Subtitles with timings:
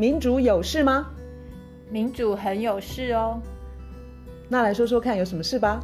[0.00, 1.12] 民主有事吗？
[1.90, 3.42] 民主很有事哦。
[4.48, 5.80] 那来说说看，有什么事吧？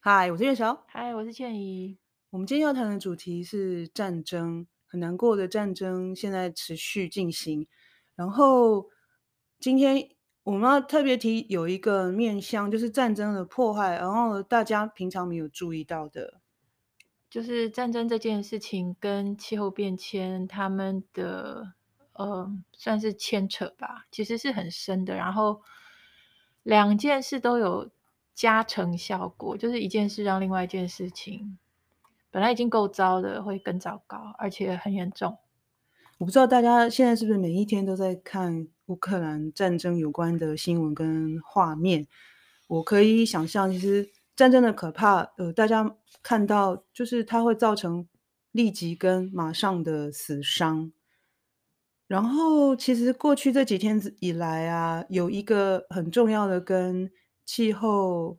[0.00, 0.82] 嗨，我是月晓。
[0.86, 1.98] 嗨，我是倩怡。
[2.30, 7.68] 我们今天要谈的主题是战争，很难过的战争现在持续进行。
[8.16, 8.86] 然后
[9.60, 10.08] 今天
[10.44, 16.40] 我们要特别提有一个面向，就是战争的破坏，然后大家平常没有注意到的，
[17.34, 21.72] 就是战争这件事情跟气候变迁他们的
[22.12, 25.16] 呃算是牵扯吧，其实是很深的。
[25.16, 25.60] 然后
[26.62, 27.90] 两件事都有。
[28.36, 31.56] 加成效果，就是一件事让另外一件事情
[32.32, 35.38] 本来已经够糟的会更糟糕，而且很严重。
[36.18, 42.08] 我不知道大家现在是不是每一天都在看乌克兰战争有关的新闻跟画面？
[42.66, 48.08] 我可以想象，其实战争的可怕，呃，大家看到就是它会造成
[48.52, 50.92] 立即跟马上的死伤。
[52.06, 57.10] 然后，其实过去这几天以来啊，有一个很重要的跟
[57.46, 58.38] 气候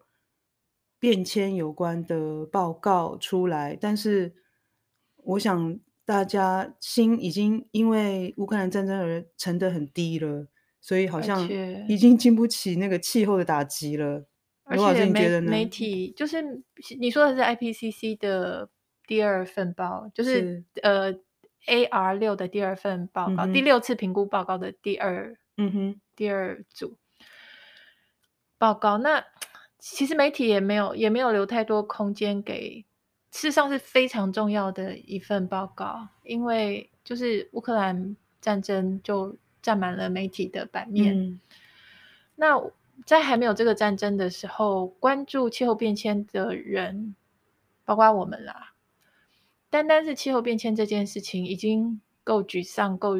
[0.99, 4.35] 变迁有关的报告出来，但是
[5.17, 10.47] 我想大家心已经因为乌克兰战争而沉得很低了，
[10.79, 11.49] 所以好像
[11.89, 14.27] 已经经不起那个气候的打击了。
[14.65, 16.61] 而且媒媒体就是
[16.99, 18.69] 你说的是 IPCC 的
[19.07, 21.13] 第二份报，就是，是呃
[21.67, 26.97] AR 六的第二份报告，嗯，第六次评估报告的第二嗯哼第二组。
[28.57, 29.23] 报告，那
[29.79, 32.85] 其实媒体也没有也没有留太多空间给，
[33.31, 41.15] 事实上是非常重要的一份报告，因为就是乌克兰战争就占满了媒体的版面。
[41.19, 41.39] 嗯、
[42.35, 42.57] 那
[43.05, 47.15] 在还没有这个战争的时候，关注气候变迁的人，
[47.83, 48.73] 包括我们啦，
[49.69, 53.15] 单单是气候变迁这件事情已经够沮丧、够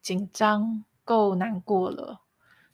[0.00, 2.20] 紧张、够难过了。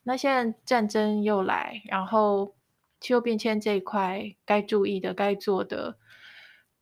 [0.02, 2.54] 那现在战争又来，然后
[2.98, 5.98] 气候变迁这一块该注意的、该做的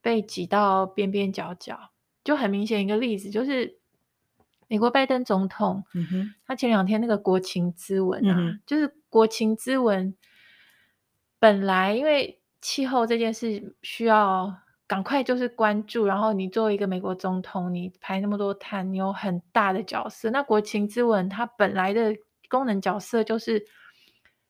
[0.01, 1.91] 被挤到边边角角，
[2.23, 3.76] 就很明显一个例子就是
[4.67, 10.15] 美国拜登总统，嗯，他前两天那个国情咨文啊，嗯、就是国情咨文
[11.39, 14.53] 本来因为气候这件事需要
[14.85, 20.29] 赶快就是关注，然后你作为一个美国总统，你排那么多碳，你有很大的角色。
[20.31, 22.15] 那国情咨文它本来的。
[22.49, 23.65] 功能角色就是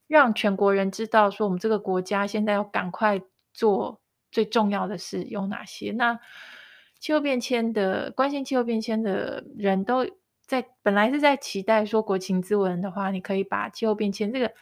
[0.06, 3.20] 让全国人知道，说我们这个国家现在要赶快
[3.56, 4.00] 做
[4.32, 5.92] 最重要的事有哪些。
[5.94, 6.20] 那
[7.00, 10.06] 气候变迁的关心气候变迁的人都
[10.46, 14.54] 在本来是在期待说国情咨文的话，你可以把气候变迁这个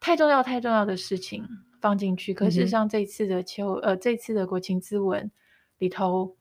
[0.00, 1.46] 太重要太重要的事情
[1.80, 2.32] 放进去。
[2.32, 5.30] 可事实上，这一次的气候呃这次的国情咨文
[5.78, 6.36] 里头，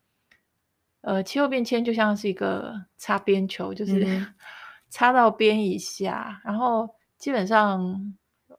[1.01, 4.03] 呃气候变迁就像是一个擦边球，就是。
[4.05, 4.33] 嗯
[4.93, 8.13] 插到边一下，然后基本上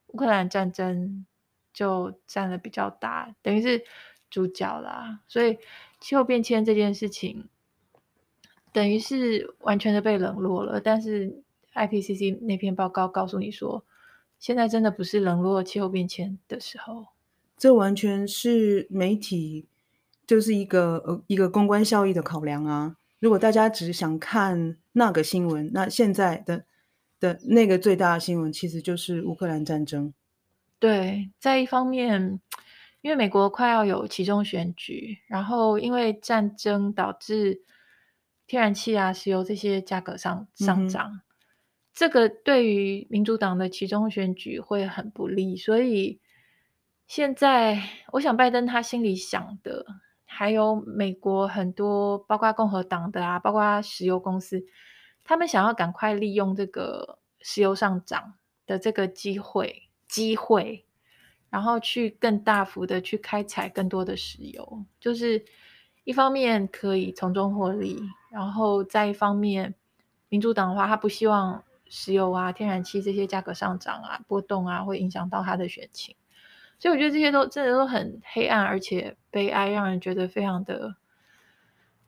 [0.06, 1.26] 乌克兰战争
[1.74, 3.84] 就占了比较大，等于是
[4.30, 5.20] 主角啦。
[5.28, 5.58] 所以
[6.02, 7.48] 气候变迁这件事情，
[8.72, 10.80] 等于是完全的被冷落了。
[10.80, 11.40] 但是
[11.74, 13.84] IPCC 那篇报告告诉你说，
[14.40, 17.06] 现在真的不是冷落气候变迁的时候。
[17.56, 19.66] 这完全是媒体
[20.26, 22.96] 就是一个呃一个公关效益的考量啊。
[23.20, 26.64] 如果大家只想看那个新闻，那现在的
[27.20, 30.12] 的那个最大的新闻其实就是乌克兰战争。
[30.80, 32.40] 对，在一方面，
[33.02, 37.62] 因为美国快要有其中选举，然后因为战争导致
[38.46, 41.20] 天然气啊、石油这些价格上上涨，嗯，
[41.92, 45.56] 这个对于民主党的其中选举会很不利。
[45.56, 46.20] 所以
[47.06, 47.82] 现在，
[48.12, 49.84] 我想拜登他心里想的。
[50.34, 54.64] 还有美国很多，包括共和党的啊，包括石油公司，
[55.22, 58.32] 他们想要赶快利用这个石油上涨
[58.64, 60.86] 的这个机会，机会，
[61.52, 65.44] 然后去更大幅的去开采更多的石油，就是
[66.04, 68.00] 一方面可以从中获利，
[68.30, 69.74] 然后再一方面，
[70.30, 76.16] 民主党的话，他不希望石油啊、天然气这些价格上涨啊、波动啊，会影响到他的选情。
[76.78, 80.96] 所以我觉得这些都真的都很黑暗，而且悲哀，让人觉得非常的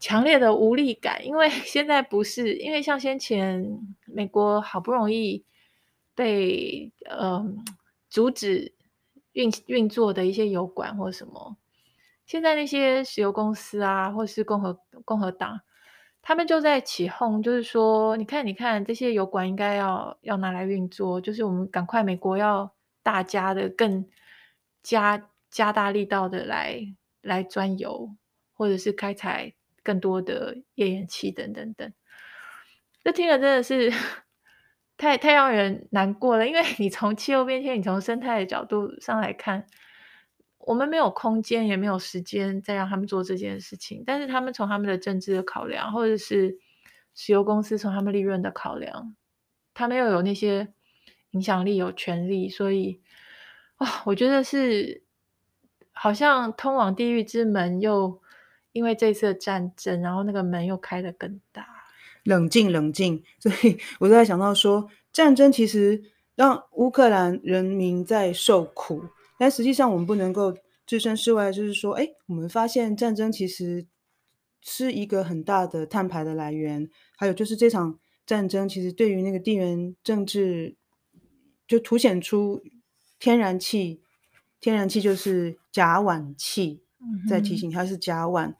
[0.00, 1.26] 强烈的无力感。
[1.26, 5.44] 因为 现在不是，因为像先前美国好不容易
[6.14, 7.44] 被呃
[8.08, 8.73] 阻止
[9.34, 11.56] 运运作的一些油管或什么，
[12.26, 15.60] 现在那些石油公司啊，或是共和共和党，
[16.22, 24.04] 他们就在起哄，就是说，你看，你看，这些油管应该要要拿来运作，就是我们赶快美国要大家的更。
[24.86, 28.14] 加加大力道的来来钻油，
[28.52, 31.90] 或者是开采更多的页岩气等等等。
[33.02, 33.90] 这听了真的是
[34.96, 39.66] 太太让人难过了，因为 你从气候变迁，你从生态的角度上来看，
[40.58, 44.02] 我们没有空间，也没有时间再让他们做这件事情。
[44.06, 46.58] 但是他们从他们的政治的考量，或者是
[47.14, 49.14] 石油公司从他们利润的考量，
[49.74, 50.72] 他们又有那些
[51.30, 53.02] 影响力、有权利，所以
[53.76, 55.02] 啊、我觉得是
[55.92, 58.22] 好像通往地狱之门又
[58.70, 61.73] 因为这次的战争，然后那个门又开得更大。
[62.24, 63.22] 冷静，冷静。
[63.38, 66.02] 所以我就在想到说，战争其实
[66.34, 69.04] 让乌克兰人民在受苦，
[69.38, 70.54] 但实际上我们不能够
[70.86, 71.52] 置身事外。
[71.52, 73.86] 就是说，哎，我们发现战争其实
[74.62, 76.90] 是一个很大的碳排的来源。
[77.16, 80.74] 还有就是这场战争其实对于那个地缘政治，
[81.68, 82.62] 就凸显出
[83.18, 84.00] 天然气，
[84.60, 86.82] 天然气就是甲烷气，
[87.28, 88.54] 在提醒它是甲烷。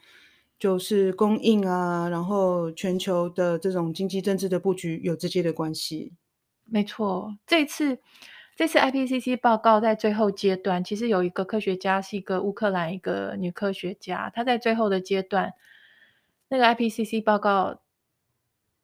[0.65, 6.15] 就是供应啊，然后全球的这种经济政治的布局有直接的关系。
[6.65, 7.99] 没错，这次
[8.57, 15.53] 这次 IPCC 报告在最后阶段，其实有一个科学家是一个乌克兰一个女科学家，她在最后的阶段，
[16.49, 17.83] 那个 IPCC 报告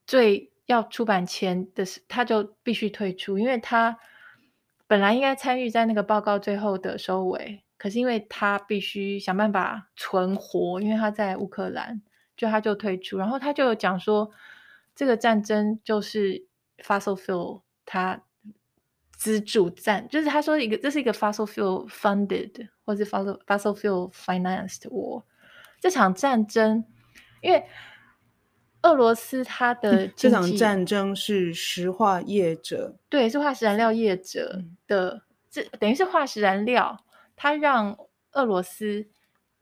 [0.07, 3.99] 最要出版前的时，她就必须退出，因为她
[4.87, 7.63] 本来应该参与在那个报告最后的收尾。
[7.81, 12.03] 可是因为他必须想办法存活，因为他在乌克兰，
[12.37, 14.31] 就他就退出，然后他就讲说，
[14.95, 16.45] 这个战争就是
[16.85, 18.23] fossil fuel 他
[19.17, 25.23] 资助战，就是他说一个这是一个 fossil fuel funded 或是 fossil fossil fuel financed war
[25.81, 26.85] 这场战争，
[27.41, 27.65] 因为
[28.83, 37.03] 俄罗斯它的 这场战争是石化业者，对，是化石燃料业者的，这等于是化石燃料。
[37.43, 37.97] 他让
[38.33, 39.09] 俄罗斯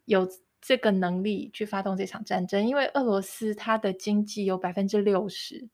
[0.05, 0.29] 有
[0.61, 5.69] 这个能力去发动这场战争，因为俄罗斯它的经济有百分之六十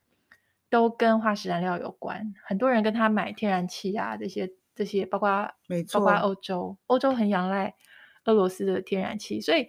[0.68, 5.50] 都跟化石燃料有关，很多人跟他买天然气啊，这些这些，包括
[5.94, 7.74] 包括欧洲，欧洲很仰赖
[8.26, 9.66] 俄罗斯的天然气，所以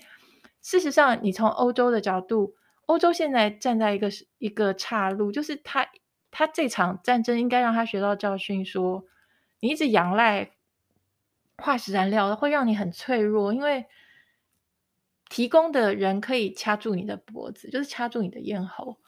[0.61, 2.55] 事实上，你从欧洲的角度，
[2.87, 4.09] 欧洲现在站在一个
[4.39, 5.87] 一个岔路，就是他
[6.31, 9.05] 他这场战争应该让他学到教训，说
[9.61, 10.51] 你一直仰赖。
[11.57, 13.85] 化石燃料会让你很脆弱，因为
[15.29, 18.99] 提供的人可以掐住你的脖子，就是掐住你的咽喉，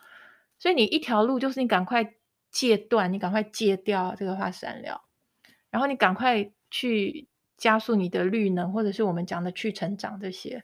[0.58, 2.16] 所以你一条路就是你赶快
[2.50, 5.04] 戒断，你赶快戒掉这个化石燃料，
[5.70, 7.28] 然后你赶快去
[7.58, 10.64] 加速你的绿能，或者是我们讲的去成长这些。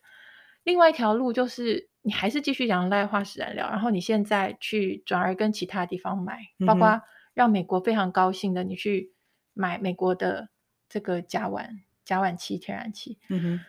[0.64, 7.02] 另外一条路就是你还是继续仰赖化石燃料，然后你现在去转而跟其他地方买，包括
[7.34, 9.14] 让美国非常高兴的，你去
[9.54, 10.53] 买美国的。
[10.94, 11.68] 这个甲烷、
[12.06, 13.60] 甲烷气、天然气，嗯哼，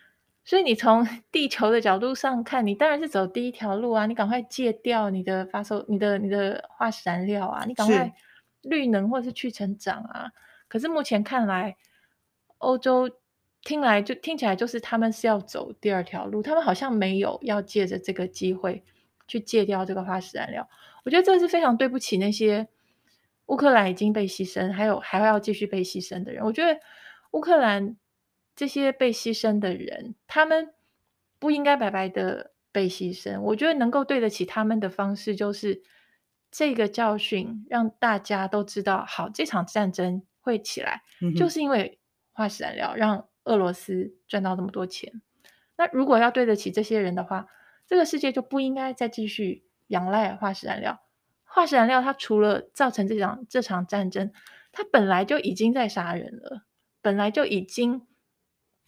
[0.45, 8.13] 所以你从 地球的角度上看，你当然是走第一条路啊，你赶快戒掉你的发售、你的、你的化石燃料啊，你赶快
[8.61, 10.33] 绿能或者是去成长啊。
[10.69, 11.79] 可是目前看来，
[12.59, 13.09] 欧洲
[13.63, 18.85] 听来就听起来就是他们是要走第二条路，他们好像没有要借着这个机会
[19.27, 20.69] 去戒掉这个化石燃料。
[21.05, 22.69] 我觉得这是非常对不起那些
[23.47, 26.45] 乌克兰已经被牺牲，还有还会要继续被牺牲的人。
[26.45, 26.79] 我觉得。
[27.35, 27.97] 乌克兰
[28.55, 30.73] 这些被牺牲的人，他们
[31.41, 33.41] 不应该白白的被牺牲。
[33.41, 35.83] 我觉得能够对得起他们的方式，就是
[36.53, 41.03] 这个教训让大家都知道，好，这场战争会起来，
[41.37, 41.99] 就是因为
[42.33, 45.21] 化石燃料让俄罗斯赚到这么多钱。
[45.77, 47.49] 那如果要对得起这些人的话，
[47.89, 51.01] 这个世界就不应该再继续仰赖化石燃料。
[51.43, 54.33] 化石燃料它除了造成这场这场战争，
[54.71, 56.63] 它本来就已经在杀人了。
[57.05, 58.07] 本来就已经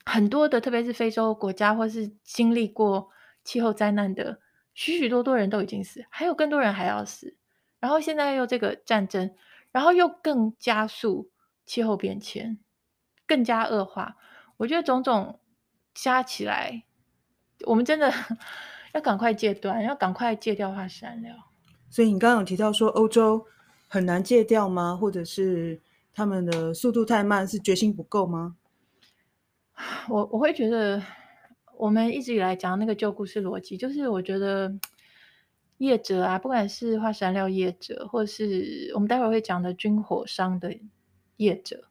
[0.06, 3.10] 很多的，特别是非洲国家，或是经历过
[3.44, 4.40] 气候灾难的
[4.72, 7.36] 许许多多人都已经死，还有更多人还要死。
[7.78, 9.34] 然后现在又这个战争，
[9.70, 11.30] 然后又更加速
[11.66, 12.58] 气候变迁，
[13.26, 14.16] 更加恶化。
[14.56, 15.38] 我觉得种种
[15.92, 16.84] 加起来，
[17.66, 18.10] 我们真的
[18.94, 21.34] 要赶快戒断，要赶快戒掉化石燃料。
[21.90, 23.44] 所以你刚刚有提到说欧洲
[23.86, 24.96] 很难戒掉吗？
[24.96, 25.82] 或者是？
[26.16, 28.56] 他们的速度太慢，是决心不够吗？
[30.08, 31.02] 我我会觉得，
[31.76, 34.72] 我们一直以来讲那个旧故事逻辑，就是我觉得
[35.76, 40.74] 业者啊，不管是化石燃料业者，或是我们待会儿会讲的军火商的
[41.36, 41.84] 业者，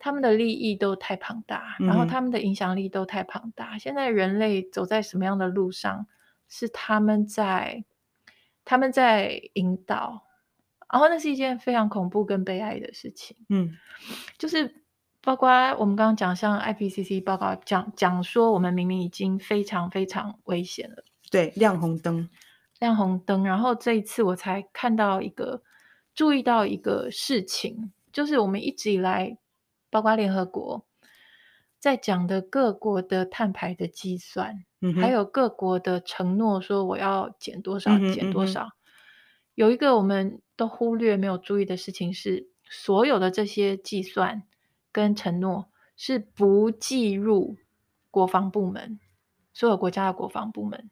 [0.00, 3.76] 他们的利益都太庞大，然后他们的影响力都太庞大。
[3.76, 3.78] 嗯。
[3.78, 6.08] 现在人类走在什么样的路上，
[6.48, 7.84] 是他们在
[8.64, 10.23] 他们在引导。
[10.94, 13.76] 然后那是一件非常恐怖跟悲哀的事情，嗯，
[14.38, 14.84] 就是
[15.20, 22.30] 包括我们刚刚讲，像 IPCC 报告讲讲说，我们明明已经非常非常危险了，对，亮红灯，
[22.78, 23.42] 亮红灯。
[23.42, 25.64] 然后这一次我才看到一个，
[26.14, 29.36] 注意到一个事情，就是我们一直以来，
[29.90, 30.86] 包括联合国
[31.80, 38.62] 在讲的各国的碳排的计算，嗯、还有各国的承诺，说我要减多少，嗯、减多少。
[38.62, 38.72] 嗯、
[39.54, 44.42] 有一个我们都忽略没有注意的事情是，所有的这些计算
[44.90, 47.56] 跟承诺是不计入
[48.10, 48.98] 国防部门，
[49.52, 50.90] 所有国家的国防部门。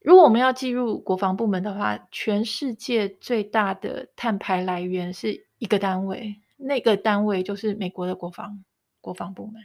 [0.00, 8.64] 如果我们要计入国防部门的话，全世界最大的碳排来源是一个单位，那个单位就是美国的国防
[9.00, 9.64] 国防部门。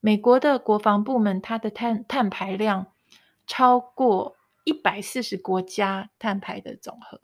[0.00, 2.86] 美国的国防部门它的碳碳排量
[3.46, 7.20] 超过一百四十国家碳排的总和，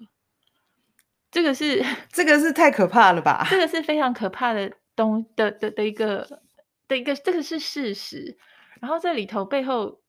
[1.30, 3.46] 这个是 这个是太可怕了吧？
[3.50, 6.42] 这个是非常可怕的东的的的一个
[6.86, 8.38] 的一个，这个是事实。
[8.80, 10.00] 然后这里头背后。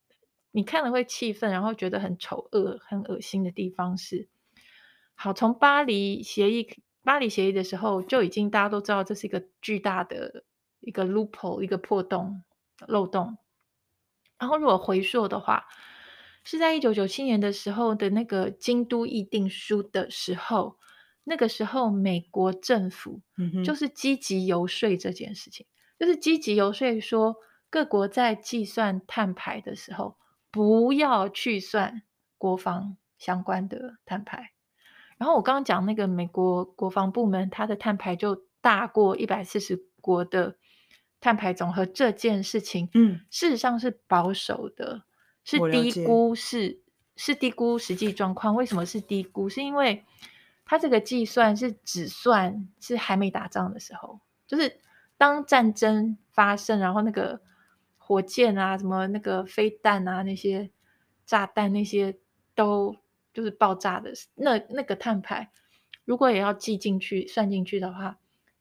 [0.54, 4.28] 你看了会气愤，然后觉得很丑恶、很恶心的地方是，
[5.16, 10.44] 好，从巴黎协议、巴黎协议的时候就已经大家都知道这是一个巨大的
[10.82, 12.44] 一个 loophole、一个破洞、
[12.86, 13.38] 漏洞。
[14.38, 15.68] 然后如果回溯的话，
[16.44, 20.78] 是在一九九七年的时候的那个京都议定书的时候，
[21.24, 23.22] 那个时候美国政府
[23.66, 27.36] 就是积极游说这件事情，嗯、就是积极游说说
[27.70, 30.18] 各国在计算碳排的时候。
[30.54, 32.02] 不要去算
[32.38, 34.52] 国防相关的碳排，
[35.18, 40.58] 然后我刚刚讲那个美国国防部门，它的碳排就大过一百四十国的
[41.22, 45.04] 碳排总和这件事情，嗯，事实上是保守的，
[45.44, 46.82] 是低估，是
[47.16, 48.56] 是低估实际状况。
[48.56, 49.48] 为什么是低估？
[49.50, 50.04] 是因为
[50.66, 54.80] 它这个计算是只算是还没打仗的时候，就是
[55.18, 57.42] 当战争发生，然后那个。
[58.04, 60.70] 火箭啊，什么那个飞弹啊，那些
[61.26, 62.18] 炸弹那些
[62.54, 62.98] 都
[63.34, 65.50] 就是爆炸的，那那个碳排，
[66.04, 68.18] 如果也要计进去算进去的话，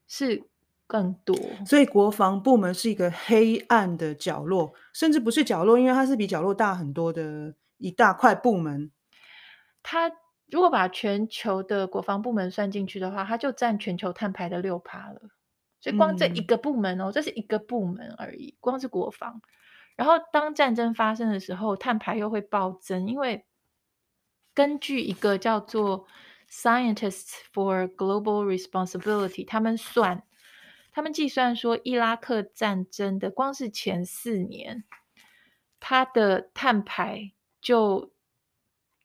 [0.07, 0.45] 是
[0.91, 1.37] 更多。
[1.65, 8.91] 所以国防部门是一个黑暗的角落，甚至不是角落，因为它是比角落大很多的一大块部门。
[9.85, 10.11] 它
[10.51, 15.21] 如果把全球的国防部门算进去的话，它就占全球碳排的六趴了。
[15.81, 19.41] 所以光这一个部门哦，嗯、这是一个部门而已，光是国防。
[19.97, 23.47] 然后当战争发生的时候，碳排又会暴增，因为
[24.53, 26.07] 根据一个叫做
[26.51, 30.23] Scientists for Global Responsibility，他们算，
[31.00, 34.85] 他们计算说，伊拉克战争的光是前四年，
[35.80, 38.12] 它的碳排就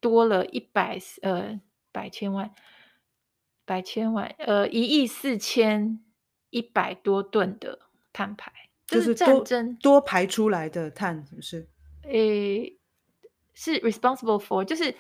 [0.02, 1.62] 多了一百呃
[1.94, 2.54] 百千万
[3.64, 6.02] 百千万呃一亿四千。
[6.52, 7.80] 一百多吨的
[8.14, 8.50] 碳排，
[8.88, 11.68] 就是战争多，多排出来的碳，是不是？
[12.04, 12.78] 诶，
[13.54, 14.96] 是 responsible for，就是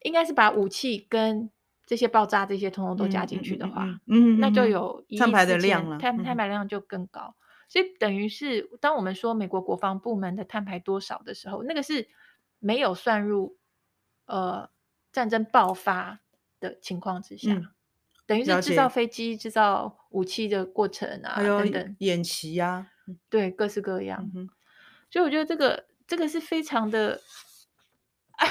[0.00, 1.50] 应该是把武器跟
[1.86, 7.34] 这些爆炸这些通通都加进去的话，嗯，那就有碳排的量了，碳碳排量就更高。
[7.68, 12.08] 所以等于是，当我们说美国国防部门的碳排多少的时候，那个是
[12.58, 13.56] 没有算入
[14.26, 14.70] 呃
[15.12, 16.20] 战争爆发
[16.60, 17.52] 的情况之下。
[17.52, 17.68] 嗯
[18.26, 22.90] 等于是制造飞机、制造武器的过程啊，等等演习呀，
[23.28, 24.30] 对，各式各样。
[24.34, 24.48] 嗯、
[25.10, 27.20] 所以我觉得这个这个是非常的，哎，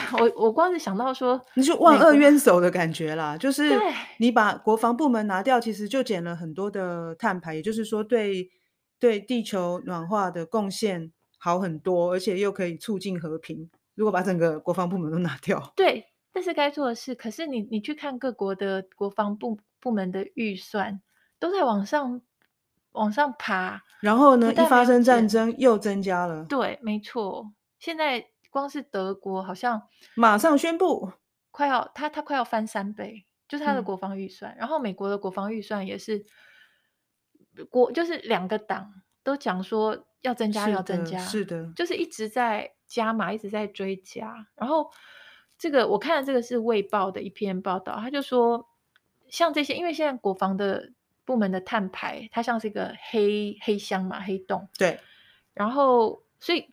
[0.19, 3.79] 我我光是想到说，你就万恶冤首的感觉啦，就是
[4.17, 8.49] 你把国防部门拿掉，其实就减了很多的碳排，也就是说对
[8.99, 13.69] 对地球暖化的贡献好很多，而且又可以促进和平。
[13.95, 16.07] 如果把整个国防部门都拿掉，对。
[16.35, 20.99] 这是该做的事，可是你你去看各国的国防部部门的预算
[21.37, 22.19] 都在往上
[22.93, 26.43] 往上爬，然后呢，一发生战争又增加了。
[26.45, 31.11] 对，没错，现在光是德国好像马上宣布
[31.51, 34.53] 快要他他快要翻三倍，就是他的国防预算。
[34.53, 36.25] 嗯、然后美国的国防预算也是
[37.69, 38.93] 国就是两个党
[39.23, 44.89] 都讲说要增加要增加，是的，就是一直在加码，一直在追加，然后。
[45.55, 48.67] 这个我看的这个是《卫报》的一篇报道，他就说，
[49.29, 50.91] 像这些，因为现在国防的
[51.23, 54.67] 部门的碳排，它像是一个黑黑箱嘛，黑洞。
[54.77, 54.99] 对。
[55.53, 56.72] 然后，所以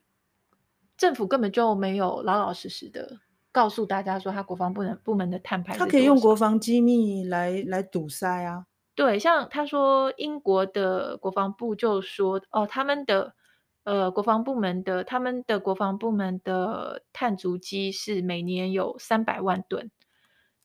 [1.00, 3.18] 政府根本就没有老老实实的
[3.50, 8.66] 告诉大家说，他国防部门部门的碳排，他可以用国防机密来来堵塞啊。
[8.94, 13.34] 对，像他说，英国的国防部就说，哦，他们的。
[13.82, 19.90] 呃，国防部门的他们的国防部门的碳足迹是每年有三百万吨，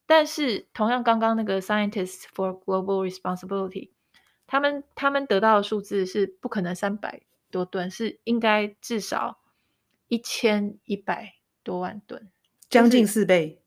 [0.05, 3.91] 但是同样刚刚那个 Scientists for Global Responsibility，
[4.45, 9.39] 他们他们得到的数字是不可能三百多吨，是应该至少
[10.07, 12.29] 一千一百多万吨，
[12.69, 13.61] 将近四倍。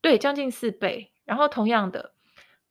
[0.00, 1.12] 对，将近四倍。
[1.24, 2.14] 然后同样的，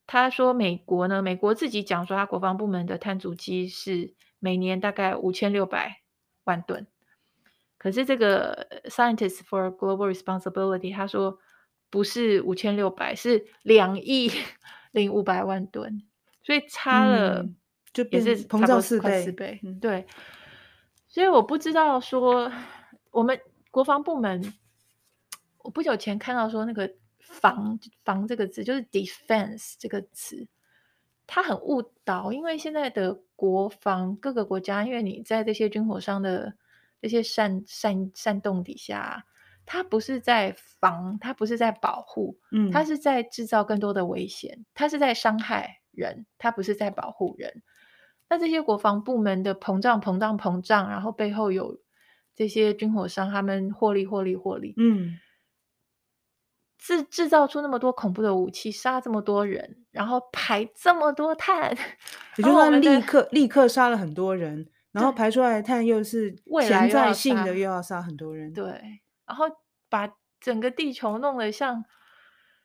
[0.06, 6.02] 他说美国呢，美国自己讲说，他国防部门的碳足迹是每年大概五千六百
[6.44, 6.86] 万吨。
[7.78, 11.38] 可是这个 Scientists for Global Responsibility 他说
[11.90, 14.30] 不是五千六百，是两亿
[14.92, 16.04] 零五百万吨，
[16.42, 17.44] 所以差了
[17.92, 19.22] 就也是膨胀四倍。
[19.22, 20.06] 四倍，对。
[21.08, 22.52] 所以我不知道说
[23.12, 23.40] 我们
[23.70, 24.52] 国防部门，
[25.58, 30.48] 我不久前看到说那个防防这个字就是 defense 这个词，
[31.28, 36.54] 它很误导，因为现在的国防各个国家，因为你在这些军火商的。
[37.02, 39.26] 这些煽煽煽动底下，
[39.66, 47.64] 它不是在防，它不是在保护，嗯，它是在制造更多的危险，它是在伤害人，它不是在保护人。
[48.28, 51.76] 那这些国防部门的膨胀、膨胀、膨胀，然后背后有
[52.34, 55.18] 这些军火商，他们获利、获利、获利，嗯，
[56.78, 61.76] 制制造出那么多恐怖的武器，杀这么多人，然后排这么多碳，
[62.36, 64.68] 也就是他们立刻立刻杀了很多人。
[64.92, 66.36] 然后排出来的碳又是
[66.68, 68.52] 潜在性的，又要杀很多人。
[68.52, 68.66] 对，
[69.24, 69.46] 然后
[69.88, 70.06] 把
[70.38, 71.82] 整个地球弄得像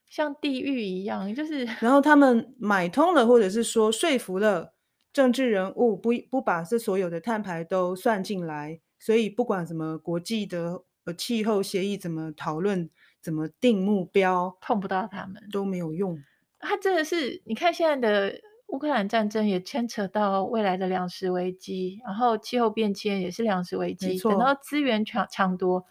[0.09, 1.63] 像地狱一样，就是。
[1.79, 4.73] 然后他们买通了，或者是说说服了
[5.13, 12.89] 政治人物，不不把这所有的碳排都算进来，所以不管什么国际的呃气候协议怎么讨论，
[13.21, 16.21] 怎么定目标，碰不到他们都没有用。
[16.59, 18.41] 他真的是，你看现在的。
[18.67, 24.19] 乌克兰战争也牵扯到未来的粮食危机，然后气候变迁也是粮食危机。
[24.19, 25.85] 等到资源抢抢夺，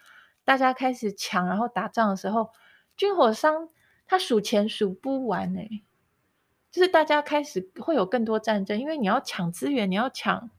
[0.45, 2.51] 大家开始抢，然后打仗的时候，
[2.95, 3.71] 军火商
[4.07, 5.61] 他数钱数不完呢。
[6.71, 10.51] 就是大家开始会有更多战争，因为你要抢资源，你要抢，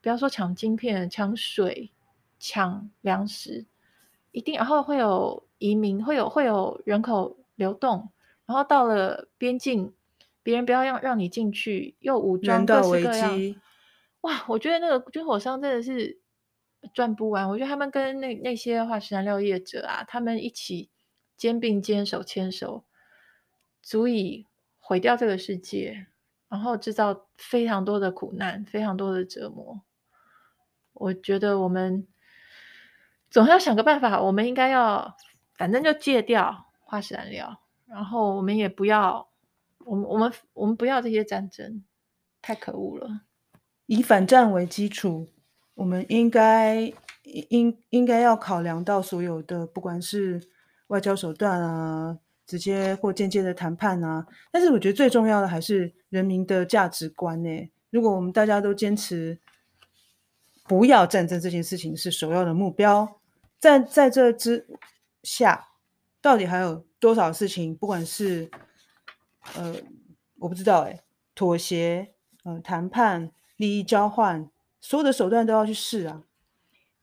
[0.00, 1.90] 不要说抢晶片，抢水，
[2.38, 3.66] 抢粮食，
[4.32, 8.10] 一定，然后会有移民，会有会有人口流动，
[8.46, 9.92] 然后到了边境。
[10.40, 13.54] 别人不要让让你进去，又武装各式各样。
[14.22, 16.20] 哇，我觉得那个军火商真的是
[16.94, 17.46] 赚不完。
[17.50, 20.88] 我觉得他们跟那那些化石燃料业者啊，他们一起
[21.36, 22.84] 肩并肩、手牵手，
[23.82, 24.46] 足以
[24.78, 26.06] 毁掉这个世界，
[26.48, 29.82] 然后制造非常多的苦难、非常多的折磨。
[30.98, 32.06] 我觉得我们
[33.30, 34.20] 总要想个办法。
[34.20, 35.16] 我们应该要，
[35.56, 39.26] 反正就戒掉化石燃料，然后我们也不要。
[39.84, 41.82] 我们我们我们不要这些战争，
[42.42, 43.22] 太可恶了。
[43.86, 45.28] 以反战为基础，
[45.72, 50.42] 我们应该应应该要考量到所有的，不管是
[50.88, 54.26] 外交手段啊，直接或间接的谈判啊。
[54.52, 57.70] 但是我觉得最重要的还是人民的价值观呢。
[57.88, 59.38] 如果我们大家都坚持
[60.68, 63.20] 不要战争这件事情是首要的目标，
[63.58, 64.68] 在在这之
[65.22, 65.68] 下，
[66.20, 68.50] 到底还有多少事情，不管是。
[69.54, 69.74] 呃，
[70.40, 71.00] 我不知道哎，
[71.34, 72.12] 妥协、
[72.44, 76.22] 呃，谈判、利益交换，所有的手段都要去试啊。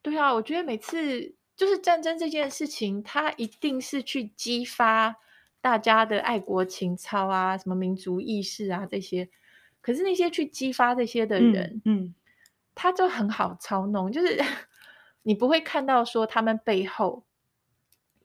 [0.04, 5.16] 对啊，我觉得每次就是战争这件事情，它一定是去激发
[5.60, 9.28] 大家的爱国情操啊，什么民族意识啊这些。
[9.82, 12.16] 可是那些去激发这些的人，嗯，嗯，
[12.76, 14.38] 他就很好操弄，就是
[15.24, 17.26] 你不会看到说他们背后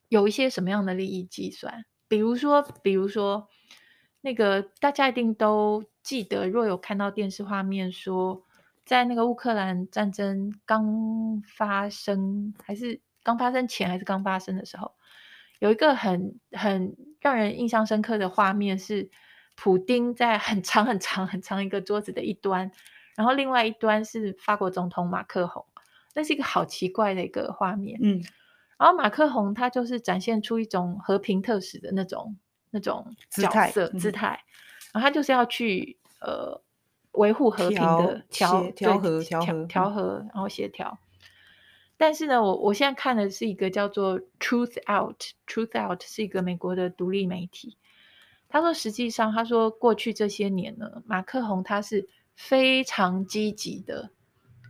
[0.09, 3.49] 有一些什么样的利益计算，比如说，比如说。
[4.23, 8.45] 那个大家一定都记得，若有看到电视画面说，
[8.85, 14.93] 在那个乌克兰战争刚发生，还是刚发生前，还是刚发生的时候，
[15.59, 19.11] 有一个很很让人印象深刻的画面是，
[19.57, 22.71] 普丁在很长很长很长一个桌子的一端，
[23.20, 25.66] 然后另外一端是法国总统马克宏，
[26.14, 28.22] 那是一个好奇怪的一个画面，嗯，
[28.78, 32.37] 然后马克宏他就是展现出一种和平特使的那种。
[32.72, 34.44] 那种角色姿态，姿态，
[34.92, 36.62] 然后他就是要去呃
[37.14, 40.96] 维护和平的调调和调和调和，然后协调。
[41.96, 47.76] 但是呢，我我现在看的是一个叫做 Truth Out，Truth Out 是一个美国的独立媒体。
[48.48, 52.09] 他说，实际上他说过去这些年呢，马克宏他是
[52.48, 54.11] 非常积极的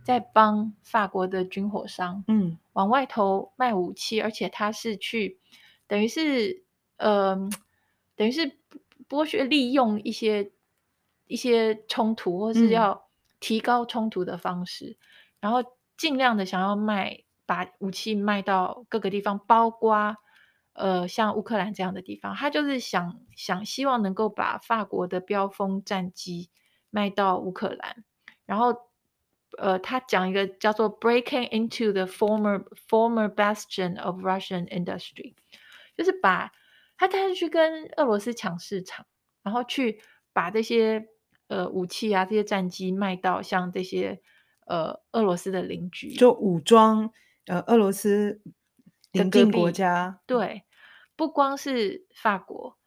[0.05, 5.39] 在帮法国的军火商嗯往外头卖武器，而且他是去
[5.87, 6.63] 等于是
[6.97, 7.49] 呃。
[8.17, 8.59] 等于是
[9.09, 10.51] 剥削、利用一些
[11.25, 13.07] 一些冲突，或是要
[13.39, 14.97] 提高冲突的方式，嗯、
[15.39, 15.63] 然后
[15.97, 20.17] 尽量的想要卖，把武器卖到各个地方，包括
[20.73, 26.51] 呃像乌克兰这样的地方，他就是想想希望能够把法国的标风战机
[26.91, 28.03] 卖到乌克兰，
[28.45, 28.75] 然后
[29.57, 35.33] 呃，他讲一个叫做 “breaking into the former former bastion of Russian industry”，
[35.97, 36.51] 就是把
[36.97, 39.05] 他他是去跟俄罗斯抢市场，
[39.43, 40.01] 然后去
[40.31, 41.07] 把这些
[41.47, 44.21] 呃武器啊这些战机卖到像这些
[44.67, 47.11] 呃俄罗斯的邻居，就武装
[47.47, 48.41] 呃俄罗斯
[49.11, 50.21] 邻近国家。
[50.25, 50.63] 对，
[51.15, 52.77] 不光是法国，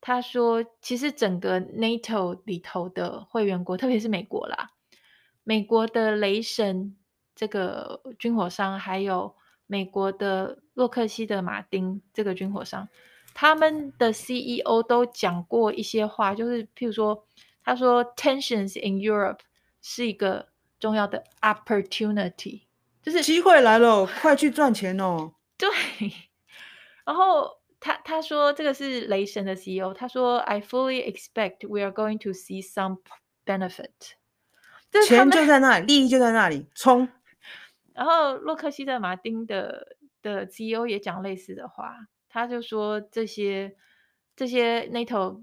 [0.00, 4.70] 他说其实整个 NATO 里头的会员国，特别是美国啦。
[5.44, 6.96] 美国的雷神
[7.34, 9.34] 这个军火商，还有
[9.66, 12.88] 美国的洛克希德马丁这个军火商，
[13.34, 17.26] 他们的 CEO 都讲过一些话，就是譬如说，
[17.64, 19.40] 他说 “tensions in Europe”
[19.82, 22.62] 是一个重要的 opportunity，
[23.02, 25.34] 就是机会来了，快去赚钱哦。
[25.56, 25.68] 对，
[27.04, 32.98] 然后他他说这个是雷神的 CEO，他说 “I fully expect we are going to see some
[33.44, 33.88] benefit”。
[35.06, 37.08] 钱就在那里，利益就在那里，冲！
[37.94, 41.94] 然后洛克希德马丁的的 CEO 也讲类似的话，
[42.28, 43.76] 他就说这些
[44.36, 45.42] 这些 NATO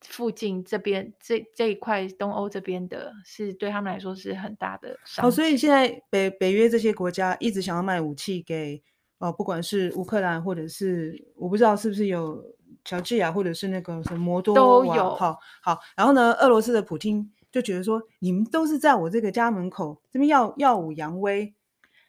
[0.00, 5.22] 附近这边这这一块东欧这边的，是对他们来说是很大的伤。
[5.24, 8.82] 好，所以现在北北约这些国家一直想要卖武器给
[9.18, 12.44] 哦，不管是乌克兰或者是我不知道是不是有
[12.84, 15.14] 乔治亚或者是那个什么摩多瓦，都有。
[15.14, 17.30] 好，好，然后呢，俄罗斯的普京。
[17.50, 21.54] 就觉得说，你们都是在我这个家门口这边耀耀武扬威，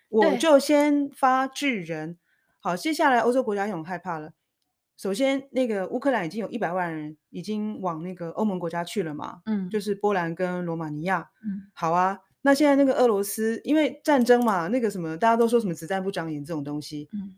[0.09, 2.17] 我就先发制人。
[2.59, 4.33] 好，接下来欧洲国家又很害怕了。
[4.97, 12.19] 首先，那个乌克兰已经有一百万人已经往那个欧盟国家去了嘛，嗯，就是波兰跟罗马尼亚，嗯，好啊。
[12.41, 17.35] 那现在那个俄罗斯，因为战争嘛，那个什么，大家都说什么子弹不长眼这种东西，嗯，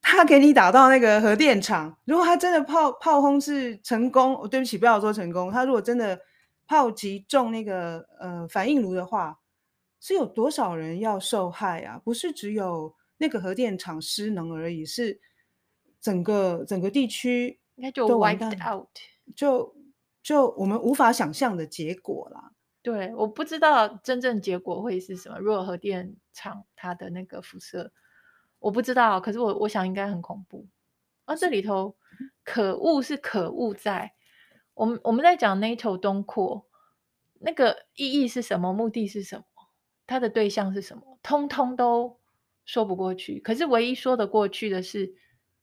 [0.00, 6.20] 他给你打到那个核电厂，如果他真的炮炮轰是成功，哦，对不起，不要说成功，他如果真的。
[6.70, 9.40] 炮击中那个呃反应炉的话，
[10.00, 11.98] 是有多少人要受害啊？
[12.04, 15.18] 不是只有那个核电厂失能而已，是
[15.98, 18.86] 整个整个地区应该就 wiped out，
[19.34, 19.74] 就
[20.22, 22.52] 就我们无法想象的结果啦。
[22.82, 25.38] 对，我不知道真正结果会是什么。
[25.38, 27.92] 如果核电厂它的那个辐射，
[28.60, 30.66] 我不知道，可是我我想应该很恐怖。
[31.26, 31.96] 而、啊、这里头
[32.44, 34.14] 可恶是可恶在。
[34.74, 36.66] 我们我们在讲 NATO 东扩，
[37.40, 38.72] 那个意义是什么？
[38.72, 39.44] 目的是什么？
[40.06, 41.18] 它的对象是什么？
[41.22, 42.18] 通通都
[42.64, 43.40] 说不过去。
[43.40, 45.14] 可是唯一说得过去的是，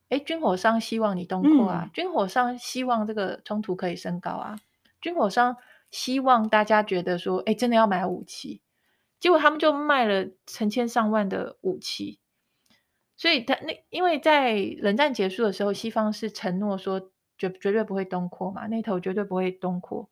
[0.10, 4.60] 哎，军火商希望你东扩啊，嗯、军火商希望这个冲突可以升高啊，
[5.02, 5.58] 军火商
[5.92, 8.62] 希望大家觉得说，哎，真的要买武器，
[9.20, 12.20] 结果他们就卖了成千上万的武器。
[13.18, 17.12] 所以他那因为在冷战结束的时候，西方是承诺说。
[17.38, 20.10] 绝绝对不会东扩嘛，那头绝对不会东扩。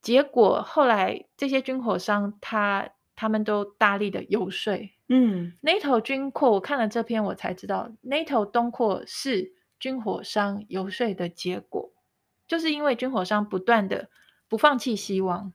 [0.00, 4.74] 结果后来这些军火商他他们都大力的游说，
[5.10, 11.92] 嗯，NATO 军扩，我看了这篇我才知道，NATO 东扩是军火商游说的结果，
[12.48, 14.08] 就是因为军火商不断的
[14.52, 15.54] 不放弃希望，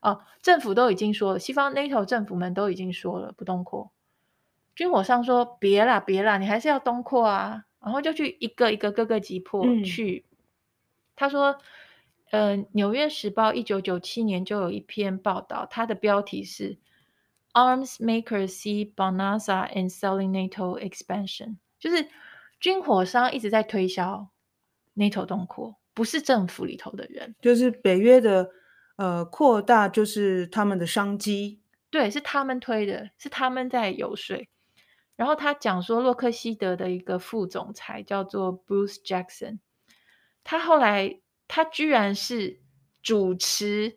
[0.00, 3.90] 哦，政府都已经说了，西方 NATO 政府们都已经说了不东扩，
[4.76, 7.64] 军火商说别啦别啦，你还是要东扩啊。
[7.80, 10.24] 然后就去一个一个各个击破去。
[10.30, 10.36] 嗯、
[11.16, 11.58] 他说
[12.30, 16.78] ：“呃，《纽约时报》一九九七年就有一篇报道，它的标题是
[17.52, 22.08] ‘Arms makers see bonanza and selling NATO expansion’，就是
[22.60, 24.28] 军火商一直在推销
[24.94, 28.50] NATO 东扩，不是政府里头的人，就是北约的
[28.96, 34.36] 呃扩大，就是他们的商机，对，是他们推的，是他们在游说。”
[35.16, 39.60] 然后他讲说，洛克希德的一个副总裁叫做 Bruce Jackson，
[40.44, 42.60] 他后来他居然是
[43.02, 43.96] 主持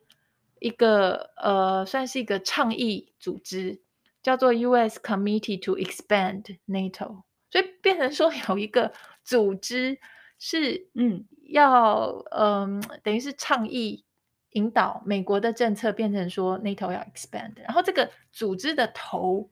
[0.60, 3.82] 一个呃，算是一个倡议组织，
[4.24, 5.02] 叫做 U.S.
[5.02, 8.94] Committee to Expand NATO，所以变成说有一个
[9.26, 10.00] 组织
[10.38, 14.04] 是嗯要嗯、呃、等于是倡议
[14.52, 19.50] 引导美国的政策变成说 NATO 要 expand，然后这个组织的头。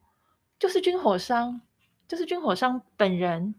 [0.59, 1.61] 就是军火商，
[2.07, 3.53] 就是军火商本人。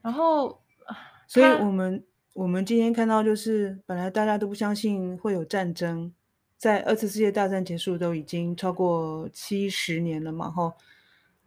[0.00, 0.62] 然后，
[1.28, 6.14] 所以我们我们今天看到，就是本来大家都不相信会有战争，
[6.56, 10.72] 在二次世界大战结束都已经超过七十年了嘛，吼，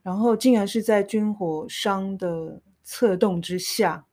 [0.04, 4.06] 然后竟然是在军火商的策动之下，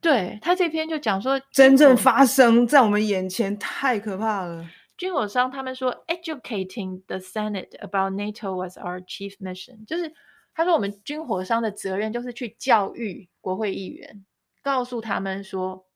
[0.00, 4.66] 对，他这篇就讲说，真正发生在我们眼前，太可怕了。
[4.96, 10.12] 军火商他们说，educating the Senate about NATO was our chief mission，就是
[10.54, 14.24] 他说我们军火商的责任就是去教育国会议员，
[14.62, 15.86] 告诉他们说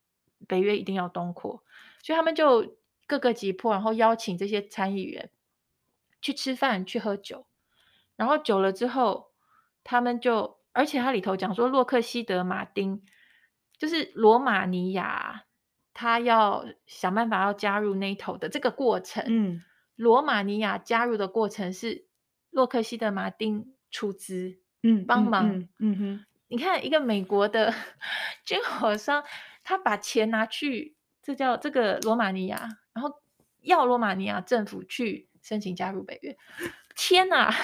[0.46, 1.62] 北约一定要东扩，
[2.02, 5.30] 所以他们就各个击破，然后邀请这些参议员
[6.22, 7.46] 去吃饭去喝酒，
[8.16, 9.28] 然后久了之后，
[9.82, 13.02] 他们就而且他里头讲说，洛克希德马丁
[13.84, 15.44] 就是罗马尼亚，
[15.92, 19.62] 他要想办法要加入 NATO 的这个过程，嗯，
[19.94, 22.06] 罗马尼亚加入的过程是
[22.48, 27.74] 洛克希德马丁出资，嗯，帮忙，嗯，嗯哼，你看一个美国的
[28.42, 29.22] 军火商，
[29.62, 33.20] 他把钱拿去，这叫这个罗马尼亚，然后
[33.60, 36.34] 要罗马尼亚政府去申请加入北约，
[36.96, 37.54] 天哪，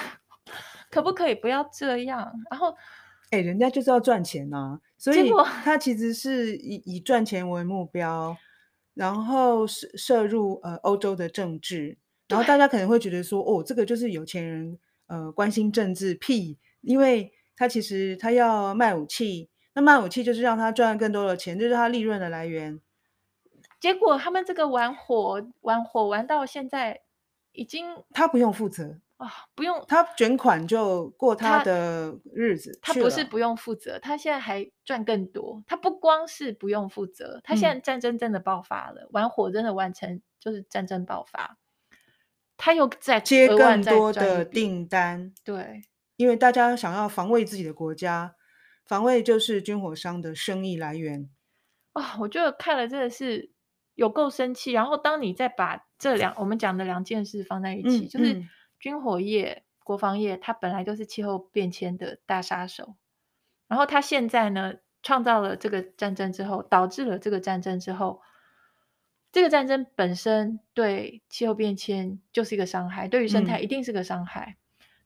[0.91, 2.31] 可不可以不要这样？
[2.51, 2.77] 然后，
[3.31, 5.31] 哎，人家就是要赚钱呐、啊，所以
[5.63, 8.37] 他其实是以以赚钱为目标，
[8.93, 19.49] 然后涉涉入呃欧洲的政治，然后大家可能会觉得说，哦，这个就是有钱人呃关心政治屁，因为他其实他要卖武器。
[19.73, 22.81] 那卖武器就是让他赚更多的钱，就是他利润的来源。
[23.79, 26.99] 结果他们这个玩火玩火玩到现在，
[27.53, 32.93] 已经他不用负责啊，不用他卷款就过他的日子他。
[32.93, 35.63] 他不是不用负责，他现在还赚更多。
[35.67, 41.57] 他不光是不用负责，他现在战争真的爆发了，嗯、玩火真的完成就是战争爆发，
[42.57, 45.33] 他又在接更多的订单。
[45.43, 45.83] 对，
[46.17, 48.35] 因为大家想要防卫自己的国家。
[48.83, 51.29] 防卫就是军火商的生意来源
[51.93, 52.17] 啊、哦！
[52.21, 53.49] 我觉得看了真的是
[53.95, 54.73] 有够生气。
[54.73, 58.43] 然后当你再把这两我们讲的两件事放在一起，嗯、就是
[58.81, 62.95] 军火业、嗯、国防业，它本来就是气候变迁的大杀手。
[63.69, 68.21] 然后它现在呢，创造了这个战争之后，导致了这个战争之后，
[69.31, 74.57] 这个战争本身对气候变迁就是一个伤害，对于生态一定是个伤害。
[74.57, 74.57] 嗯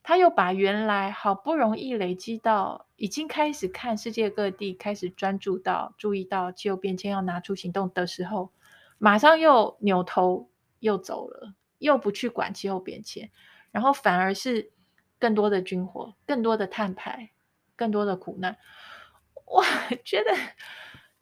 [0.06, 8.52] 他又把原来好不容易累积到已经开始看世界各地开始专注到注意到气候变迁要拿出行动的时候，
[8.98, 13.32] 马上又扭头又走了，又不去管气候变迁，
[13.76, 14.70] 然后反而是
[15.18, 17.28] 更多的军火、更多的碳排、
[17.76, 18.56] 更多的苦难。
[19.44, 19.62] 我，
[20.02, 20.30] 觉得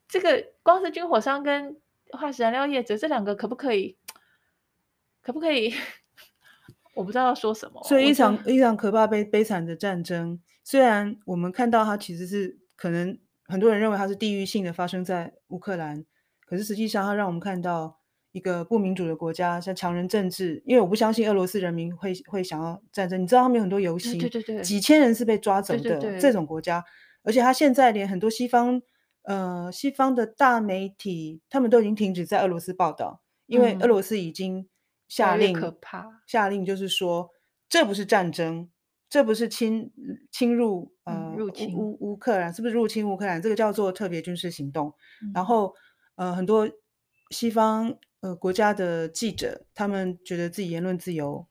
[0.07, 1.77] 这个光是军火商跟
[2.12, 3.97] 化石燃料业者这两个可不可以？
[5.21, 5.75] 可不可以？
[6.95, 16.07] 我不知道要说什么，所以一场一场可怕悲悲惨的战争，虽然我们看到它其实是可能很多人认为它是地域性的发生在乌克兰，
[16.47, 17.99] 可是实际上它让我们看到
[18.35, 20.62] 一个不民主的国家，像强人政治。
[20.66, 26.85] 因为我不相信俄罗斯人民会会想要战争，你知道他们有很多游行，对对对，几千人是被抓走的，对对对，这种国家，
[27.23, 28.83] 而且他现在连很多西方
[29.23, 34.59] 呃西方的大媒体他们都已经停止在俄罗斯报道，因为俄罗斯已经。
[34.59, 34.68] 嗯
[35.07, 36.23] 下令，可怕！
[36.27, 37.29] 下令就是说，
[37.68, 38.70] 这不是战争，
[39.09, 39.92] 这不是侵
[40.33, 43.40] 侵入呃、嗯、入侵乌乌克兰，是不是入侵乌克兰？
[43.40, 44.94] 这个叫做特别军事行动。
[45.23, 45.75] 嗯、然后
[46.16, 46.68] 呃，很多
[47.31, 51.46] 西方呃国家的记者，他们觉得自己言论自由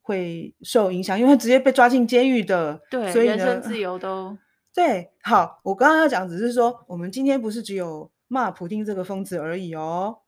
[0.00, 2.80] 会受影响，因为他直接被抓进监狱的。
[2.88, 4.38] 对，所以人身自由都
[4.72, 5.10] 对。
[5.24, 10.18] 好，我刚刚要讲只是说，我们今天不是只有骂普丁这个疯子而已哦。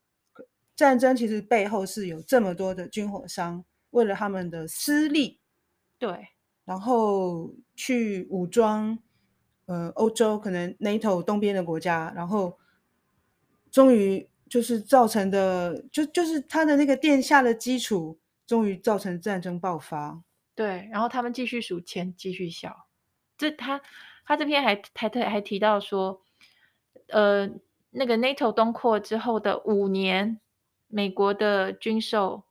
[0.75, 5.39] 战争其实背后是有这么多的军火商，为了他们的私利，
[5.97, 6.27] 对，
[6.65, 8.99] 然后去武装，
[9.67, 12.57] 呃，欧洲可能 NATO 东边的国家，然后
[13.71, 20.23] 终于就是造成的，就就是他的那个殿下的基础，终于造成战争爆发。
[20.55, 22.87] 对，然后他们继续数钱，继续笑。
[23.37, 23.81] 这他
[24.25, 26.21] 他这篇还还特还提到说，
[27.07, 27.49] 呃，
[27.89, 30.39] 那个 NATO 东扩之后的五年。
[30.87, 32.45] 美国的军售，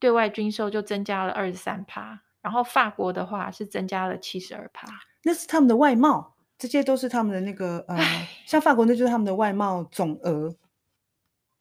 [0.00, 4.88] 对外军售就增加了二十三趴，然后法国的话是增加了七十二趴。
[5.22, 6.31] 那是他们的外贸，
[6.68, 7.98] 这些都是他们的那个呃，
[8.46, 10.54] 像法国那就是他们的外贸总额。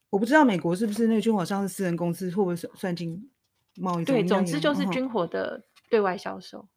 [0.10, 3.30] 我不知道美国是不是那个军火商是私人公司，会不会算算进
[3.78, 4.06] 贸易？
[4.06, 6.68] 对，总之就是军火的对外销售，哦、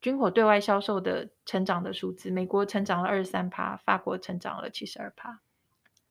[0.00, 5.40] 军火对外销售的成长的数字，美国成长了二十三趴，法国成长了七十二趴。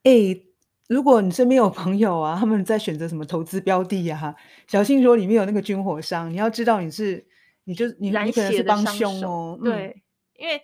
[0.03, 0.45] 诶。
[0.89, 7.23] 如果你身边有朋友啊，他们在选择什么投资标的呀、啊，小心说里面有那个军火商，你要知道你是，
[7.65, 9.55] 你就你你可能是帮凶哦。
[9.63, 10.01] 对、嗯，
[10.39, 10.61] 因为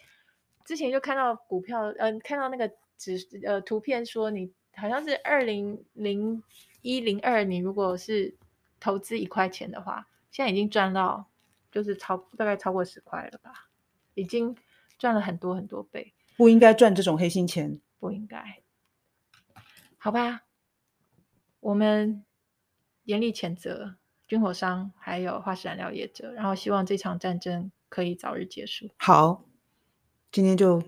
[0.64, 6.42] 之前就看到股票，嗯、呃，看到那个指呃图片说，你好像是二零零
[6.82, 8.36] 一零二，你如果是
[8.80, 11.30] 投资一块钱的话，现在已经赚到
[11.72, 13.70] 就是超大概超过十块了吧，
[14.14, 14.56] 已经
[14.98, 16.14] 赚了很多很多倍。
[16.38, 18.62] 不应该赚这种黑心钱，不应该。
[19.98, 20.42] 好吧，
[21.60, 22.24] 我们
[23.04, 23.96] 严厉谴责
[24.28, 28.90] 军火商还有化石燃料业者，然后希望这场战争可以早日结束。
[28.98, 29.46] 好，
[30.36, 30.84] 今天就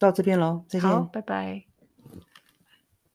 [0.00, 1.62] 到这边喽，再见，拜拜。